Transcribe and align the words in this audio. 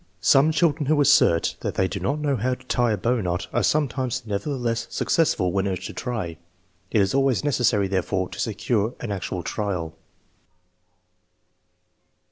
Some 0.23 0.51
children 0.51 0.87
who 0.87 0.99
assert 0.99 1.57
that 1.59 1.75
they 1.75 1.87
do 1.87 1.99
not 1.99 2.17
know 2.17 2.35
how 2.35 2.55
to 2.55 2.65
tie 2.65 2.91
a 2.93 2.97
bow 2.97 3.21
knot 3.21 3.45
are 3.53 3.61
sometimes 3.61 4.25
nevertheless 4.25 4.87
successful 4.89 5.51
when 5.51 5.67
urged 5.67 5.85
to 5.85 5.93
try. 5.93 6.37
It 6.89 7.01
is 7.01 7.13
always 7.13 7.43
necessary, 7.43 7.87
therefore, 7.87 8.27
to 8.29 8.39
secure 8.39 8.95
an 8.99 9.11
actual 9.11 9.43
trial. 9.43 9.93